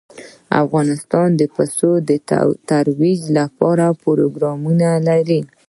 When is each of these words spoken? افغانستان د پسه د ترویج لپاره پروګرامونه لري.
افغانستان 0.63 1.27
د 1.39 1.41
پسه 1.55 1.91
د 2.09 2.11
ترویج 2.69 3.21
لپاره 3.37 3.85
پروګرامونه 4.03 4.87
لري. 5.07 5.41